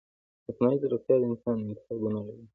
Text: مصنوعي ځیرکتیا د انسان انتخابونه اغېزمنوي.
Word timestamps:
مصنوعي 0.47 0.75
ځیرکتیا 0.81 1.15
د 1.19 1.23
انسان 1.31 1.57
انتخابونه 1.59 2.17
اغېزمنوي. 2.21 2.47